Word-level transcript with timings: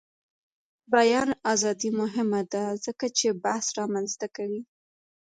د 0.03 0.03
بیان 0.93 1.29
ازادي 1.53 1.89
مهمه 2.01 2.41
ده 2.53 2.63
ځکه 2.85 3.05
چې 3.17 3.27
بحث 3.43 3.65
رامنځته 3.79 4.27
کوي. 4.35 4.61